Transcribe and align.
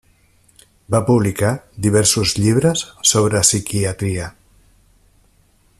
Va 0.95 1.01
publicar 1.09 1.51
diversos 1.87 2.33
llibres 2.45 2.83
sobre 3.11 3.43
psiquiatria. 3.49 4.31